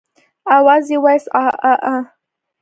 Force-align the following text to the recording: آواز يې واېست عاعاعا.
آواز 0.57 0.85
يې 0.91 0.97
واېست 1.03 1.27
عاعاعا. 1.35 1.97